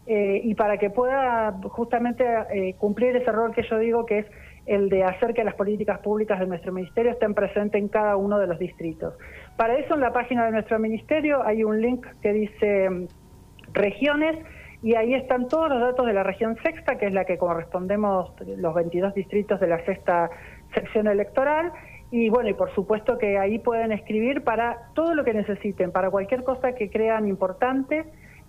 eh, 0.05 0.39
y 0.41 0.53
para 0.55 0.77
que 0.77 0.89
pueda 0.89 1.51
justamente 1.63 2.23
cumplir 2.77 3.15
ese 3.15 3.31
rol 3.31 3.53
que 3.53 3.63
yo 3.63 3.77
digo 3.77 4.05
que 4.05 4.19
es 4.19 4.25
el 4.65 4.87
de 4.89 5.03
hacer 5.03 5.33
que 5.33 5.43
las 5.43 5.55
políticas 5.55 5.99
públicas 5.99 6.39
de 6.39 6.45
nuestro 6.45 6.71
ministerio 6.71 7.11
estén 7.11 7.33
presentes 7.33 7.81
en 7.81 7.89
cada 7.89 8.15
uno 8.15 8.39
de 8.39 8.47
los 8.47 8.59
distritos. 8.59 9.15
Para 9.57 9.75
eso 9.75 9.95
en 9.95 10.01
la 10.01 10.13
página 10.13 10.45
de 10.45 10.51
nuestro 10.51 10.79
ministerio 10.79 11.43
hay 11.43 11.63
un 11.63 11.81
link 11.81 12.05
que 12.21 12.31
dice 12.31 12.89
mm, 12.89 13.07
regiones 13.73 14.37
y 14.83 14.95
ahí 14.95 15.13
están 15.13 15.47
todos 15.47 15.69
los 15.69 15.79
datos 15.79 16.05
de 16.05 16.11
la 16.11 16.23
región 16.23 16.57
sexta, 16.61 16.97
que 16.97 17.07
es 17.07 17.13
la 17.13 17.23
que 17.23 17.37
correspondemos 17.37 18.33
los 18.45 18.73
22 18.75 19.13
distritos 19.13 19.61
de 19.61 19.67
la 19.67 19.83
sexta 19.85 20.29
sección 20.75 21.07
electoral. 21.07 21.71
Y 22.11 22.29
bueno, 22.29 22.49
y 22.49 22.53
por 22.53 22.69
supuesto 22.75 23.17
que 23.17 23.37
ahí 23.37 23.59
pueden 23.59 23.93
escribir 23.93 24.43
para 24.43 24.89
todo 24.93 25.15
lo 25.15 25.23
que 25.23 25.33
necesiten, 25.33 25.93
para 25.93 26.11
cualquier 26.11 26.43
cosa 26.43 26.75
que 26.75 26.89
crean 26.89 27.29
importante, 27.29 28.03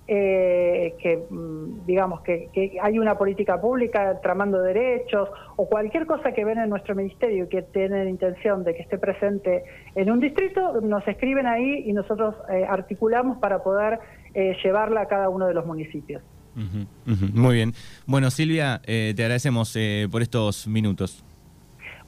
eh, 0.07 0.95
que 1.01 1.25
mm, 1.29 1.87
digamos 1.87 2.21
que, 2.23 2.49
que, 2.53 2.77
hay 2.83 2.99
una 2.99 3.17
política 3.17 3.61
pública 3.61 4.21
tramando 4.23 4.61
derechos 4.61 5.29
o 5.57 5.67
cualquier 5.69 6.07
cosa 6.07 6.33
que 6.33 6.45
ven 6.45 6.59
en 6.59 6.69
nuestro 6.69 6.95
ministerio 6.95 7.45
y 7.45 7.49
que 7.49 7.63
tienen 7.63 8.09
intención 8.09 8.65
de 8.65 8.75
que 8.75 8.83
esté 8.83 8.99
presente 8.99 9.65
en 9.95 10.11
un 10.11 10.21
distrito, 10.21 10.81
nos 10.81 11.07
escriben 11.09 11.47
ahí 11.47 11.85
y 11.87 11.93
nosotros 11.93 12.35
eh, 12.51 12.65
articulamos 12.69 13.39
para 13.39 13.63
poder 13.63 13.99
eh, 14.35 14.57
llevarla 14.63 15.03
a 15.03 15.09
cada 15.09 15.29
uno 15.29 15.47
de 15.47 15.55
los 15.55 15.65
municipios. 15.65 16.23
Muy 17.35 17.55
bien. 17.57 17.73
Bueno, 18.07 18.31
Silvia, 18.31 18.81
eh, 18.87 19.13
te 19.17 19.23
agradecemos 19.23 19.75
eh, 19.77 20.09
por 20.11 20.23
estos 20.23 20.67
minutos. 20.67 21.25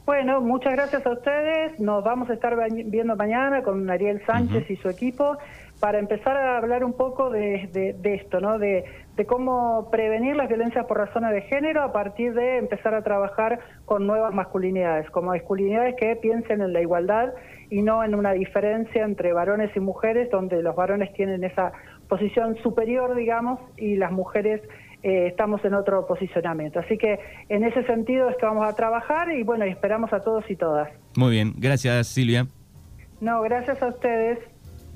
Bueno, 0.05 0.41
muchas 0.41 0.73
gracias 0.73 1.05
a 1.05 1.11
ustedes. 1.11 1.81
Nos 1.81 2.05
vamos 2.05 2.31
a 2.31 2.35
estar 2.35 2.57
viendo 2.71 3.17
mañana 3.17 3.63
con 3.63 3.91
Ariel 3.91 4.23
Sánchez 4.25 4.71
y 4.71 4.77
su 4.77 4.89
equipo 4.89 5.37
para 5.81 5.99
empezar 5.99 6.37
a 6.37 6.57
hablar 6.57 6.85
un 6.85 6.95
poco 6.95 7.31
de, 7.31 7.95
esto, 8.05 8.41
¿no? 8.41 8.59
De, 8.59 8.85
cómo 9.27 9.89
prevenir 9.91 10.37
las 10.37 10.49
violencias 10.49 10.85
por 10.87 10.99
razones 10.99 11.33
de 11.33 11.43
género 11.43 11.83
a 11.83 11.93
partir 11.93 12.35
de 12.35 12.59
empezar 12.59 12.95
a 12.95 13.03
trabajar 13.03 13.61
con 13.85 14.07
nuevas 14.07 14.35
masculinidades, 14.35 15.09
como 15.11 15.29
masculinidades 15.29 15.95
que 15.97 16.17
piensen 16.17 16.61
en 16.61 16.73
la 16.73 16.81
igualdad 16.81 17.33
y 17.71 17.83
no 17.83 18.05
en 18.05 18.15
una 18.15 18.33
diferencia 18.33 19.05
entre 19.05 19.33
varones 19.33 19.75
y 19.75 19.81
mujeres, 19.81 20.31
donde 20.31 20.63
los 20.63 20.77
varones 20.77 21.13
tienen 21.15 21.45
esa 21.45 21.73
posición 22.09 22.57
superior, 22.63 23.15
digamos, 23.15 23.59
y 23.77 23.97
las 23.97 24.13
mujeres 24.13 24.63
eh, 25.03 25.29
estamos 25.29 25.65
en 25.65 25.75
otro 25.75 26.07
posicionamiento. 26.07 26.81
Así 26.81 26.99
que 26.99 27.19
en 27.49 27.65
ese 27.65 27.85
sentido 27.85 28.29
es 28.29 28.37
que 28.37 28.47
vamos 28.47 28.67
a 28.67 28.75
trabajar 28.75 29.31
y 29.33 29.43
bueno, 29.43 29.65
esperamos 29.65 30.13
a 30.13 30.21
todos 30.21 30.49
y 30.51 30.57
todas. 30.57 30.89
Muy 31.17 31.31
bien, 31.33 31.53
gracias 31.57 32.09
Silvia. 32.09 32.47
No, 33.21 33.41
gracias 33.43 33.83
a 33.83 33.89
ustedes. 33.89 34.39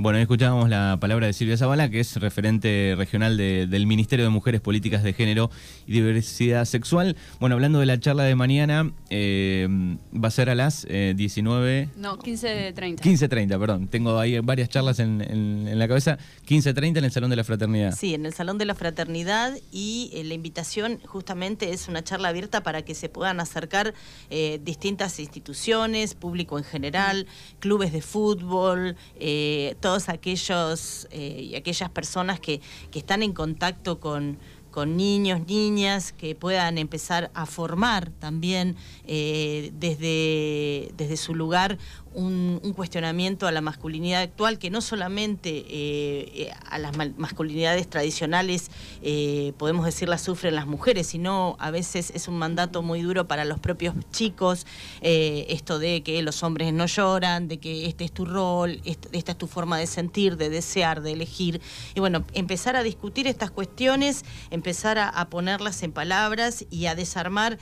Bueno, 0.03 0.19
escuchábamos 0.19 0.71
la 0.71 0.97
palabra 0.99 1.27
de 1.27 1.35
Silvia 1.35 1.59
Zavala, 1.59 1.91
que 1.91 2.01
es 2.01 2.17
referente 2.17 2.95
regional 2.97 3.37
de- 3.37 3.67
del 3.67 3.87
Ministerio 3.87 4.25
de 4.25 4.31
Mujeres, 4.31 4.63
Políticas 4.63 5.03
de 5.03 5.13
Género 5.13 5.51
y 5.87 5.93
Diversidad 5.93 6.65
Sexual. 6.65 7.17
Bueno, 7.39 7.57
hablando 7.57 7.81
de 7.81 7.85
la 7.85 8.01
charla 8.01 8.23
de 8.23 8.35
mañana, 8.35 8.91
eh, 9.11 9.69
va 10.15 10.29
a 10.29 10.31
ser 10.31 10.49
a 10.49 10.55
las 10.55 10.87
eh, 10.89 11.13
19... 11.15 11.91
No, 11.97 12.17
15.30. 12.19 12.99
15.30, 12.99 13.59
perdón. 13.61 13.89
Tengo 13.89 14.19
ahí 14.19 14.39
varias 14.39 14.71
charlas 14.71 15.01
en, 15.01 15.21
en- 15.21 15.69
en 15.69 15.79
la 15.79 15.87
cabeza. 15.87 16.17
15.30 16.49 16.97
en 16.97 17.05
el 17.05 17.13
Salón 17.13 17.29
de 17.29 17.37
la 17.37 17.45
Fraternidad. 17.45 17.95
Sí, 17.95 18.15
en 18.15 18.25
el 18.25 18.33
Salón 18.33 18.57
de 18.57 18.65
la 18.65 18.75
Fraternidad 18.75 19.53
y 19.71 20.11
eh, 20.15 20.25
la 20.25 20.33
invitación 20.33 20.99
justamente 21.05 21.75
es 21.75 21.89
una 21.89 22.03
charla 22.03 22.29
abierta 22.29 22.63
para 22.63 22.81
que 22.87 22.95
se 22.95 23.11
puedan 23.11 23.39
acercar 23.39 23.93
eh, 24.31 24.61
distintas 24.65 25.21
instituciones, 25.21 26.15
público 26.15 26.57
en 26.57 26.65
general, 26.65 27.27
clubes 27.59 27.93
de 27.93 28.01
fútbol, 28.01 28.97
eh, 29.19 29.75
todos 29.91 30.09
aquellos 30.09 31.09
eh, 31.11 31.49
y 31.51 31.57
aquellas 31.57 31.91
personas 31.91 32.39
que, 32.39 32.61
que 32.93 33.01
están 33.01 33.25
en 33.25 33.33
contacto 33.33 33.99
con 33.99 34.39
con 34.71 34.97
niños, 34.97 35.49
niñas, 35.49 36.13
que 36.13 36.37
puedan 36.37 36.79
empezar 36.79 37.31
a 37.35 37.45
formar 37.47 38.11
también 38.11 38.77
eh, 39.05 39.73
desde, 39.75 40.93
desde 40.97 41.17
su 41.17 41.35
lugar 41.35 41.77
un, 42.15 42.61
cuestionamiento 42.77 43.47
a 43.47 43.53
la 43.53 43.61
masculinidad 43.61 44.23
actual, 44.23 44.59
que 44.59 44.71
no 44.71 44.81
solamente 44.81 45.51
eh, 45.51 46.33
eh, 46.35 46.51
a 46.69 46.79
las 46.79 46.97
masculinidades 47.19 47.89
tradicionales, 47.89 48.71
eh, 49.03 49.53
podemos 49.59 49.85
decir, 49.85 50.09
las 50.09 50.23
sufren 50.23 50.55
las 50.55 50.67
mujeres, 50.67 51.09
sino 51.09 51.57
a 51.59 51.71
veces 51.71 52.11
es 52.15 52.27
un 52.29 52.39
mandato 52.39 52.83
muy 52.83 53.03
duro 53.03 53.27
para 53.29 53.45
los 53.45 53.59
propios 53.59 53.95
chicos, 54.13 54.67
esto 55.03 55.79
de 55.79 56.03
que 56.03 56.23
los 56.23 56.43
hombres 56.43 56.73
no 56.73 56.87
lloran, 56.87 57.49
de 57.49 57.59
que 57.59 57.87
este 57.87 58.05
es 58.05 58.13
tu 58.13 58.25
rol, 58.25 58.81
est- 58.85 59.07
esta 59.13 59.33
es 59.33 59.39
tu 59.39 59.47
forma 59.47 59.79
de 59.79 59.87
sentir, 59.87 60.37
de 60.37 60.49
desear, 60.51 61.03
de 61.03 61.13
elegir. 61.13 61.61
Y 61.95 62.01
bueno, 62.01 62.25
empezar 62.35 62.77
a 62.77 62.83
discutir 62.83 63.27
estas 63.27 63.51
cuestiones, 63.51 64.25
empezar 64.51 64.99
a, 64.99 65.09
a 65.09 65.29
ponerlas 65.29 65.83
en 65.83 65.93
palabras 65.93 66.65
y 66.71 66.87
a 66.87 66.95
desarmar 66.95 67.59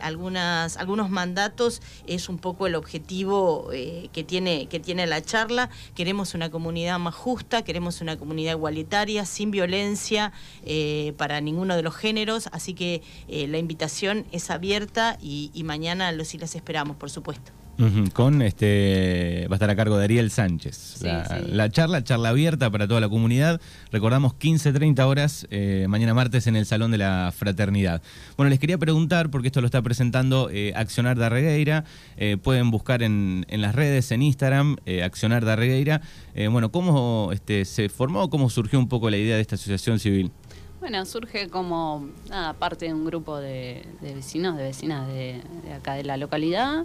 algunas, 0.00 0.76
algunos 0.76 1.10
mandatos 1.10 1.80
es 2.06 2.28
un 2.28 2.38
poco 2.38 2.66
el 2.66 2.74
objetivo 2.74 3.70
que, 4.12 4.24
tiene, 4.24 4.66
que 4.66 4.80
tiene 4.80 5.06
la 5.06 5.22
charla. 5.22 5.70
Queremos 5.94 6.34
una 6.34 6.50
comunidad 6.50 6.98
más 6.98 7.14
justa, 7.14 7.62
queremos 7.62 8.00
una 8.00 8.16
comunidad 8.16 8.52
igualitaria, 8.52 9.24
sin 9.24 9.50
violencia 9.50 10.32
eh, 10.64 11.14
para 11.16 11.40
ninguno 11.40 11.76
de 11.76 11.82
los 11.82 11.96
géneros, 11.96 12.48
así 12.52 12.74
que 12.74 13.02
eh, 13.28 13.46
la 13.48 13.58
invitación 13.58 14.26
es 14.32 14.50
abierta 14.50 15.18
y, 15.20 15.50
y 15.54 15.64
mañana 15.64 16.12
los 16.12 16.34
y 16.34 16.38
las 16.38 16.54
esperamos, 16.54 16.96
por 16.96 17.10
supuesto. 17.10 17.57
Con 18.12 18.42
este 18.42 19.46
va 19.48 19.54
a 19.54 19.56
estar 19.56 19.70
a 19.70 19.76
cargo 19.76 19.96
de 19.98 20.04
Ariel 20.04 20.32
Sánchez. 20.32 20.96
Sí, 20.98 21.04
la, 21.06 21.24
sí. 21.26 21.34
la 21.52 21.70
charla, 21.70 22.02
charla 22.02 22.30
abierta 22.30 22.70
para 22.70 22.88
toda 22.88 23.00
la 23.00 23.08
comunidad. 23.08 23.60
Recordamos 23.92 24.32
15-30 24.34 24.98
horas 25.06 25.46
eh, 25.50 25.86
mañana 25.88 26.12
martes 26.12 26.48
en 26.48 26.56
el 26.56 26.66
Salón 26.66 26.90
de 26.90 26.98
la 26.98 27.32
Fraternidad. 27.36 28.02
Bueno, 28.36 28.50
les 28.50 28.58
quería 28.58 28.78
preguntar, 28.78 29.30
porque 29.30 29.46
esto 29.46 29.60
lo 29.60 29.66
está 29.66 29.80
presentando 29.80 30.50
eh, 30.50 30.72
Accionar 30.74 31.16
de 31.16 31.28
Regueira. 31.28 31.84
eh, 32.16 32.36
pueden 32.36 32.72
buscar 32.72 33.04
en, 33.04 33.46
en 33.48 33.60
las 33.62 33.76
redes, 33.76 34.10
en 34.10 34.22
Instagram, 34.22 34.76
Accionar 35.04 35.44
de 35.44 35.54
Regueira. 35.54 36.00
Bueno, 36.50 36.72
¿cómo 36.72 37.30
este, 37.32 37.64
se 37.64 37.88
formó, 37.88 38.28
cómo 38.28 38.50
surgió 38.50 38.78
un 38.78 38.88
poco 38.88 39.08
la 39.08 39.16
idea 39.18 39.36
de 39.36 39.42
esta 39.42 39.54
asociación 39.54 39.98
civil? 40.00 40.32
Bueno, 40.80 41.04
surge 41.06 41.48
como 41.48 42.08
nada, 42.30 42.52
parte 42.52 42.86
de 42.86 42.94
un 42.94 43.04
grupo 43.04 43.38
de, 43.38 43.84
de 44.00 44.14
vecinos, 44.14 44.56
de 44.56 44.62
vecinas 44.62 45.08
de, 45.08 45.42
de 45.64 45.72
acá 45.72 45.94
de 45.94 46.04
la 46.04 46.16
localidad, 46.16 46.84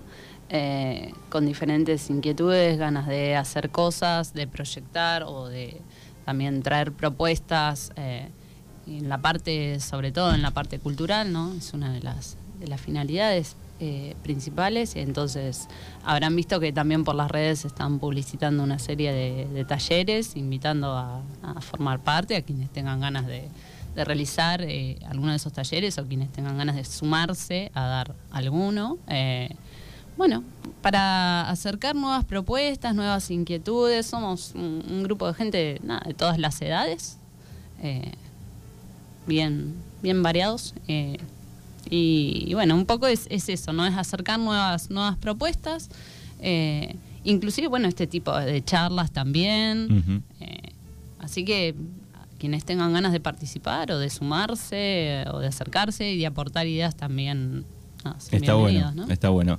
eh, 0.50 1.14
con 1.30 1.46
diferentes 1.46 2.10
inquietudes, 2.10 2.78
ganas 2.78 3.08
de 3.08 3.36
hacer 3.36 3.70
cosas, 3.70 4.34
de 4.34 4.48
proyectar 4.48 5.24
o 5.24 5.48
de 5.48 5.82
también 6.26 6.62
traer 6.64 6.92
propuestas 6.92 7.92
eh, 7.96 8.30
en 8.88 9.10
la 9.10 9.20
parte, 9.20 9.80
sobre 9.80 10.12
todo 10.12 10.34
en 10.34 10.42
la 10.42 10.52
parte 10.52 10.80
cultural, 10.80 11.32
¿no? 11.32 11.54
Es 11.54 11.74
una 11.74 11.92
de 11.92 12.02
las, 12.02 12.38
de 12.60 12.68
las 12.68 12.82
finalidades 12.82 13.56
eh, 13.80 14.16
principales. 14.24 14.96
Entonces, 14.96 15.68
habrán 16.06 16.36
visto 16.36 16.60
que 16.60 16.72
también 16.72 17.04
por 17.04 17.16
las 17.16 17.30
redes 17.30 17.66
están 17.66 18.00
publicitando 18.00 18.64
una 18.64 18.80
serie 18.80 19.12
de, 19.12 19.66
talleres, 19.66 20.36
invitando 20.36 20.94
a, 20.96 21.22
formar 21.60 22.00
parte, 22.00 22.36
a 22.36 22.42
quienes 22.42 22.70
tengan 22.70 23.02
ganas 23.02 23.26
de, 23.28 23.50
realizar 23.96 24.62
eh, 24.62 24.98
alguno 25.08 25.32
de 25.32 25.38
esos 25.38 25.54
talleres 25.54 25.98
o 26.00 26.06
quienes 26.08 26.32
tengan 26.32 26.58
ganas 26.58 26.76
de 26.76 26.86
sumarse 26.86 27.72
a 27.74 27.86
dar 27.86 28.16
alguno. 28.32 28.98
Bueno, 30.18 30.44
para 30.82 31.50
acercar 31.50 31.96
nuevas 31.96 32.24
propuestas, 32.26 32.94
nuevas 32.96 33.30
inquietudes, 33.32 34.06
somos 34.06 34.52
un, 34.56 34.84
un 34.90 35.04
grupo 35.04 35.28
de 35.28 35.34
gente 35.34 35.80
nada, 35.84 36.02
de 36.06 36.14
todas 36.14 36.38
las 36.38 36.62
edades, 36.62 37.18
eh, 37.82 38.12
bien, 39.28 39.74
bien 40.02 40.22
variados. 40.24 40.74
eh, 40.88 41.18
y, 41.90 42.46
y 42.48 42.54
bueno, 42.54 42.76
un 42.76 42.86
poco 42.86 43.08
es, 43.08 43.28
es 43.30 43.50
eso, 43.50 43.74
¿no? 43.74 43.86
Es 43.86 43.96
acercar 43.96 44.40
nuevas, 44.40 44.90
nuevas 44.90 45.18
propuestas. 45.18 45.90
eh, 46.40 46.96
inclusive, 47.26 47.68
bueno, 47.68 47.88
este 47.88 48.08
tipo 48.08 48.36
de 48.38 48.64
charlas 48.64 49.12
también. 49.12 50.24
Eh, 50.40 50.58
así 51.20 51.44
que 51.46 51.76
quienes 52.40 52.66
tengan 52.66 52.94
ganas 52.94 53.12
de 53.14 53.20
participar 53.20 53.92
o 53.92 54.00
de 54.00 54.10
sumarse 54.10 55.24
o 55.32 55.40
de 55.40 55.48
acercarse 55.48 56.12
y 56.12 56.18
de 56.18 56.26
aportar 56.26 56.68
ideas 56.68 56.96
también 56.96 57.66
Está 58.32 58.56
bueno, 58.56 58.92
¿no? 58.92 59.08
está 59.10 59.30
bueno. 59.30 59.56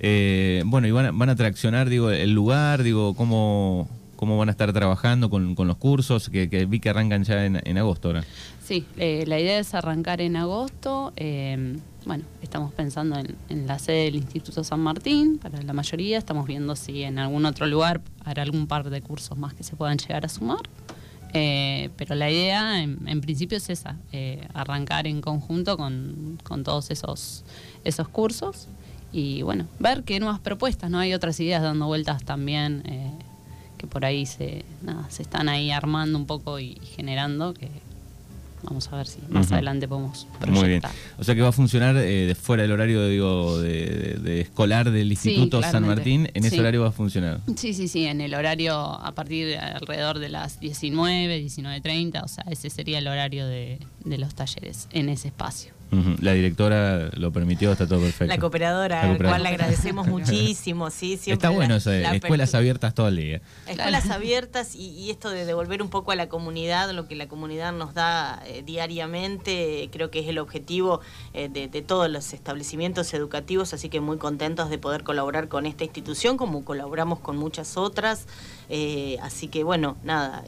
Eh, 0.00 0.62
bueno, 0.66 0.86
y 0.86 0.90
van 0.90 1.06
a, 1.06 1.10
van 1.10 1.28
a 1.28 1.36
traccionar, 1.36 1.88
digo, 1.88 2.10
el 2.10 2.32
lugar, 2.32 2.82
digo, 2.82 3.14
cómo, 3.14 3.88
cómo 4.16 4.38
van 4.38 4.48
a 4.48 4.52
estar 4.52 4.72
trabajando 4.72 5.28
con, 5.30 5.54
los 5.56 5.76
cursos, 5.76 6.28
que, 6.28 6.46
vi 6.66 6.80
que 6.80 6.90
arrancan 6.90 7.24
ya 7.24 7.44
en, 7.44 7.78
agosto 7.78 8.08
ahora. 8.08 8.24
Sí, 8.62 8.86
eh, 8.96 9.24
la 9.26 9.40
idea 9.40 9.58
es 9.58 9.74
arrancar 9.74 10.20
en 10.20 10.36
agosto. 10.36 11.12
eh, 11.16 11.78
bueno, 12.04 12.24
estamos 12.42 12.72
pensando 12.72 13.20
en, 13.48 13.66
la 13.66 13.78
sede 13.78 14.04
del 14.04 14.16
Instituto 14.16 14.64
San 14.64 14.80
Martín 14.80 15.38
para 15.38 15.60
la 15.62 15.72
mayoría. 15.72 16.16
Estamos 16.16 16.46
viendo 16.46 16.74
si 16.74 17.02
en 17.02 17.18
algún 17.18 17.44
otro 17.44 17.66
lugar 17.66 18.00
hará 18.24 18.42
algún 18.42 18.66
par 18.66 18.88
de 18.88 19.02
cursos 19.02 19.36
más 19.36 19.52
que 19.52 19.62
se 19.62 19.76
puedan 19.76 19.98
llegar 19.98 20.24
a 20.24 20.28
sumar. 20.28 20.62
Eh, 21.34 21.90
pero 21.96 22.14
la 22.14 22.30
idea 22.30 22.82
en, 22.82 23.20
principio 23.20 23.58
es 23.58 23.68
esa, 23.68 23.96
arrancar 24.54 25.06
en 25.06 25.20
conjunto 25.20 25.76
con, 25.76 26.38
con 26.42 26.64
todos 26.64 26.90
esos, 26.90 27.44
esos 27.84 28.08
cursos 28.08 28.68
y 29.12 29.42
bueno, 29.42 29.66
ver 29.78 30.04
qué 30.04 30.20
nuevas 30.20 30.40
propuestas, 30.40 30.90
¿no? 30.90 30.98
Hay 30.98 31.14
otras 31.14 31.38
ideas 31.40 31.62
dando 31.62 31.86
vueltas 31.86 32.24
también 32.24 32.82
eh, 32.86 33.10
que 33.78 33.86
por 33.86 34.04
ahí 34.04 34.26
se, 34.26 34.64
nada, 34.82 35.08
se 35.10 35.22
están 35.22 35.48
ahí 35.48 35.70
armando 35.70 36.18
un 36.18 36.26
poco 36.26 36.58
y, 36.60 36.78
generando 36.96 37.54
que 37.54 37.68
vamos 38.64 38.88
a 38.92 38.96
ver 38.96 39.06
si 39.06 39.20
más 39.28 39.52
adelante 39.52 39.86
podemos 39.86 40.26
Muy 40.40 40.50
bien. 40.68 40.80
proyectar. 40.80 40.90
O 41.16 41.22
sea 41.24 41.34
que 41.36 41.42
va 41.42 41.48
a 41.50 41.52
funcionar 41.52 41.96
eh, 41.96 42.26
de 42.26 42.34
fuera 42.34 42.64
del 42.64 42.72
horario, 42.72 43.06
digo, 43.08 43.60
de, 43.60 43.86
de- 43.86 44.14
de 44.18 44.40
escolar 44.40 44.90
del 44.90 45.16
Sí, 45.16 45.30
Instituto 45.30 45.62
San. 45.62 45.86
Martín, 45.86 46.28
en 46.34 46.44
ese 46.44 46.56
Sí. 46.56 46.60
horario 46.60 46.82
va 46.82 46.88
a 46.88 46.92
funcionar. 46.92 47.40
Sí, 47.56 47.72
sí, 47.72 47.86
sí, 47.86 48.04
en 48.06 48.20
el 48.20 48.34
horario 48.34 48.74
a 48.76 49.12
partir 49.12 49.46
de 49.46 49.58
alrededor 49.58 50.18
de 50.18 50.28
las 50.28 50.58
19, 50.58 51.38
19.30, 51.40 52.24
o 52.24 52.28
sea, 52.28 52.44
ese 52.50 52.68
sería 52.68 52.98
el 52.98 53.06
horario 53.06 53.46
de, 53.46 53.78
de 54.04 54.18
los 54.18 54.34
talleres 54.34 54.88
en 54.90 55.08
ese 55.08 55.28
espacio. 55.28 55.72
La 56.20 56.32
directora 56.32 57.10
lo 57.14 57.32
permitió, 57.32 57.72
está 57.72 57.86
todo 57.86 58.00
perfecto. 58.00 58.26
La 58.34 58.38
cooperadora, 58.38 59.04
La 59.06 59.10
al 59.12 59.18
cual 59.18 59.42
le 59.42 59.48
agradecemos 59.48 60.06
muchísimo, 60.08 60.90
sí, 60.90 61.16
siempre 61.16 61.32
Está 61.34 61.50
bueno 61.50 61.76
eso 61.76 61.90
de 61.90 62.00
la 62.02 62.14
escuelas 62.14 62.54
abiertas 62.54 62.94
todo 62.94 63.08
el 63.08 63.16
día. 63.16 63.40
Escuelas 63.66 64.10
abiertas 64.10 64.74
y, 64.74 64.90
y 64.90 65.10
esto 65.10 65.30
de 65.30 65.44
devolver 65.44 65.82
un 65.82 65.88
poco 65.90 66.12
a 66.12 66.16
la 66.16 66.28
comunidad 66.28 66.90
lo 66.92 67.06
que 67.08 67.16
la 67.16 67.28
comunidad 67.28 67.72
nos 67.72 67.94
da 67.94 68.42
eh, 68.46 68.62
diariamente, 68.64 69.88
creo 69.92 70.10
que 70.10 70.20
es 70.20 70.28
el 70.28 70.38
objetivo 70.38 71.00
eh, 71.34 71.48
de, 71.48 71.68
de 71.68 71.82
todos 71.82 72.10
los 72.10 72.32
establecimientos 72.32 73.12
educativos, 73.14 73.72
así 73.74 73.88
que 73.88 74.00
muy 74.00 74.18
contentos 74.18 74.70
de 74.70 74.78
poder 74.78 75.02
colaborar 75.02 75.48
con 75.48 75.66
esta 75.66 75.84
institución, 75.84 76.36
como 76.36 76.64
colaboramos 76.64 77.20
con 77.20 77.36
muchas 77.36 77.76
otras. 77.76 78.26
eh, 78.68 79.16
así 79.22 79.48
que 79.48 79.64
bueno, 79.64 79.96
nada, 80.04 80.44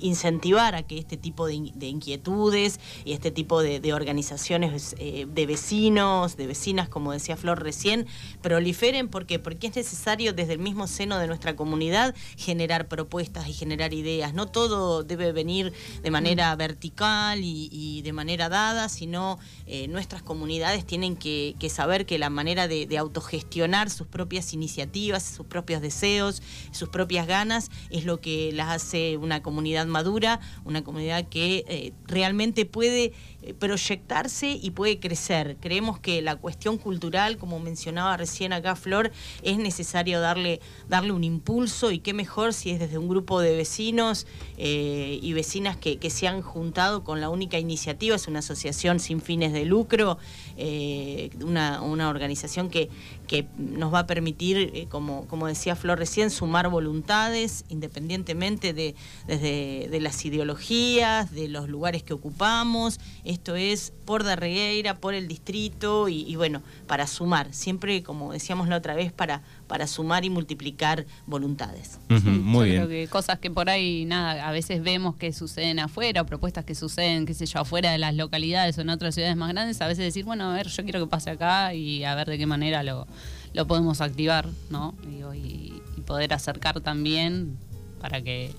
incentivar 0.00 0.74
a 0.74 0.82
que 0.82 0.98
este 0.98 1.16
tipo 1.16 1.46
de, 1.46 1.54
in- 1.54 1.72
de 1.74 1.86
inquietudes 1.88 2.78
y 3.04 3.12
este 3.12 3.30
tipo 3.30 3.62
de, 3.62 3.80
de 3.80 3.92
organizaciones 3.92 4.67
eh, 4.98 5.26
de 5.28 5.46
vecinos, 5.46 6.36
de 6.36 6.46
vecinas, 6.46 6.88
como 6.88 7.12
decía 7.12 7.36
Flor 7.36 7.62
recién, 7.62 8.06
proliferen. 8.42 9.08
¿Por 9.08 9.26
qué? 9.26 9.38
Porque 9.38 9.68
es 9.68 9.76
necesario 9.76 10.32
desde 10.32 10.54
el 10.54 10.58
mismo 10.58 10.86
seno 10.86 11.18
de 11.18 11.26
nuestra 11.26 11.56
comunidad 11.56 12.14
generar 12.36 12.88
propuestas 12.88 13.48
y 13.48 13.52
generar 13.52 13.92
ideas. 13.92 14.34
No 14.34 14.46
todo 14.46 15.02
debe 15.04 15.32
venir 15.32 15.72
de 16.02 16.10
manera 16.10 16.54
vertical 16.56 17.40
y, 17.42 17.68
y 17.72 18.02
de 18.02 18.12
manera 18.12 18.48
dada, 18.48 18.88
sino 18.88 19.38
eh, 19.66 19.88
nuestras 19.88 20.22
comunidades 20.22 20.86
tienen 20.86 21.16
que, 21.16 21.54
que 21.58 21.68
saber 21.68 22.06
que 22.06 22.18
la 22.18 22.30
manera 22.30 22.68
de, 22.68 22.86
de 22.86 22.98
autogestionar 22.98 23.90
sus 23.90 24.06
propias 24.06 24.52
iniciativas, 24.52 25.22
sus 25.22 25.46
propios 25.46 25.82
deseos, 25.82 26.42
sus 26.72 26.88
propias 26.88 27.26
ganas, 27.26 27.70
es 27.90 28.04
lo 28.04 28.20
que 28.20 28.52
las 28.52 28.68
hace 28.68 29.16
una 29.16 29.42
comunidad 29.42 29.86
madura, 29.86 30.40
una 30.64 30.82
comunidad 30.82 31.28
que 31.28 31.64
eh, 31.68 31.92
realmente 32.06 32.64
puede 32.66 33.12
proyectarse 33.54 34.50
y 34.50 34.70
puede 34.70 35.00
crecer. 35.00 35.56
Creemos 35.60 35.98
que 35.98 36.22
la 36.22 36.36
cuestión 36.36 36.78
cultural, 36.78 37.36
como 37.36 37.58
mencionaba 37.60 38.16
recién 38.16 38.52
acá 38.52 38.76
Flor, 38.76 39.10
es 39.42 39.58
necesario 39.58 40.20
darle, 40.20 40.60
darle 40.88 41.12
un 41.12 41.24
impulso 41.24 41.90
y 41.90 41.98
qué 41.98 42.12
mejor 42.12 42.52
si 42.52 42.70
es 42.70 42.80
desde 42.80 42.98
un 42.98 43.08
grupo 43.08 43.40
de 43.40 43.56
vecinos 43.56 44.26
eh, 44.56 45.18
y 45.22 45.32
vecinas 45.32 45.76
que, 45.76 45.98
se 46.08 46.26
han 46.26 46.40
juntado 46.40 47.04
con 47.04 47.20
la 47.20 47.28
única 47.28 47.58
iniciativa, 47.58 48.16
es 48.16 48.28
una 48.28 48.38
asociación 48.38 48.98
sin 48.98 49.20
fines 49.20 49.52
de 49.52 49.66
lucro, 49.66 50.18
eh, 50.56 51.30
una, 51.44 52.08
organización 52.08 52.70
que, 52.70 52.88
que, 53.28 53.46
nos 53.56 53.94
va 53.94 54.00
a 54.00 54.06
permitir, 54.08 54.88
como, 54.88 55.28
como 55.28 55.46
decía 55.46 55.76
Flor 55.76 55.98
recién, 55.98 56.30
sumar 56.30 56.68
voluntades 56.68 57.64
independientemente 57.68 58.72
de, 58.72 58.96
desde, 59.28 59.86
de 59.88 60.00
las 60.00 60.24
ideologías, 60.24 61.30
de 61.30 61.46
los 61.46 61.68
lugares 61.68 62.02
que 62.02 62.14
ocupamos. 62.14 62.98
Esto 63.24 63.54
es 63.54 63.92
por 64.04 64.24
Darregueira, 64.24 64.96
por 64.96 65.14
el 65.14 65.28
distrito 65.28 66.08
y, 66.08 66.34
bueno, 66.34 66.62
para 66.86 67.06
sumar, 67.06 67.54
siempre 67.54 68.02
como 68.02 68.32
decíamos 68.32 68.68
la 68.68 68.76
otra 68.76 68.94
vez, 68.94 69.12
para, 69.12 69.42
para 69.68 69.86
sumar 69.86 70.24
y 70.24 70.30
multiplicar 70.30 71.06
voluntades. 71.26 72.00
muy 72.08 72.70
bien. 72.70 72.86
Creo 72.86 72.88
que 72.88 73.06
cosas 73.08 73.38
que 73.38 73.50
por 73.50 73.70
ahí, 73.70 74.04
nada, 74.04 74.48
a 74.48 74.50
veces 74.50 74.82
vemos 74.82 75.14
que 75.16 75.32
suceden 75.32 75.78
afuera, 75.78 76.22
o 76.22 76.26
propuestas 76.26 76.64
que 76.64 76.74
suceden, 76.74 77.26
qué 77.26 77.34
sé 77.34 77.46
yo, 77.46 77.60
afuera 77.60 77.92
de 77.92 77.98
las 77.98 78.14
localidades 78.14 78.76
o 78.78 78.80
en 78.80 78.88
otras 78.88 79.14
ciudades 79.14 79.36
más 79.36 79.50
grandes, 79.50 79.80
a 79.80 79.86
veces 79.86 80.04
decir, 80.04 80.24
bueno, 80.24 80.50
a 80.50 80.54
ver, 80.54 80.66
yo 80.66 80.82
quiero 80.82 81.00
que 81.00 81.06
pase 81.06 81.30
acá 81.30 81.74
y 81.74 82.02
a 82.04 82.14
ver 82.14 82.28
de 82.28 82.38
qué 82.38 82.46
manera 82.46 82.82
lo, 82.82 83.06
lo 83.52 83.66
podemos 83.66 84.00
activar, 84.00 84.48
¿no? 84.70 84.94
y 85.34 85.80
poder 86.06 86.32
acercar 86.32 86.80
también 86.80 87.58
para 88.00 88.22
que 88.22 88.50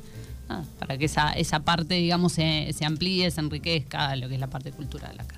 para 0.79 0.97
que 0.97 1.05
esa, 1.05 1.31
esa 1.33 1.59
parte, 1.59 1.95
digamos, 1.95 2.33
se, 2.33 2.73
amplíe, 2.83 3.29
se 3.31 3.39
enriquezca 3.39 4.15
lo 4.15 4.27
que 4.27 4.35
es 4.35 4.39
la 4.39 4.47
parte 4.47 4.71
cultural 4.71 5.15
acá. 5.19 5.35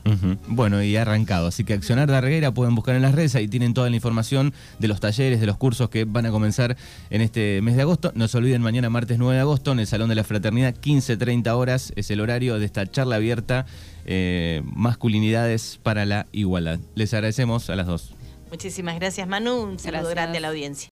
Bueno, 0.48 0.82
y 0.82 0.96
arrancado. 0.96 1.48
Así 1.48 1.64
que 1.64 1.74
Accionar 1.74 2.10
de 2.10 2.16
Arguera 2.16 2.54
pueden 2.54 2.76
buscar 2.76 2.96
en 2.96 3.02
las 3.02 3.14
redes, 3.14 3.36
ahí 3.36 3.48
tienen 3.48 3.74
toda 3.74 3.90
la 3.90 3.96
información 3.96 4.54
de 4.80 4.88
los 4.88 5.00
talleres, 5.00 5.40
de 5.40 5.46
los 5.46 5.58
cursos 5.58 5.90
que 5.90 6.06
van 6.06 6.26
a 6.26 6.32
comenzar 6.32 6.78
en 7.10 7.22
este 7.22 7.62
mes 7.62 7.76
de 7.76 7.82
agosto. 7.82 8.12
No 8.16 8.28
se 8.28 8.38
olviden, 8.38 8.62
mañana 8.62 8.90
martes 8.90 9.18
9 9.18 9.36
de 9.36 9.42
agosto, 9.42 9.72
en 9.72 9.80
el 9.80 9.88
Salón 9.88 10.10
de 10.10 10.16
la 10.16 10.24
Fraternidad, 10.24 10.76
15.30 10.76 11.52
horas 11.56 11.94
es 11.96 12.12
el 12.12 12.20
horario 12.22 12.60
de 12.60 12.66
esta 12.66 12.86
charla 12.90 13.18
abierta, 13.18 13.66
eh, 14.06 14.62
Masculinidades 14.66 15.80
para 15.84 16.06
la 16.06 16.28
Igualdad. 16.32 16.80
Les 16.96 17.14
agradecemos 17.14 17.70
a 17.70 17.76
las 17.76 17.88
dos. 17.88 18.14
Muchísimas 18.52 18.96
gracias, 19.00 19.28
Manu. 19.30 19.62
Un 19.62 19.80
saludo 19.80 20.10
grande 20.10 20.40
a 20.40 20.42
la 20.42 20.50
audiencia. 20.50 20.80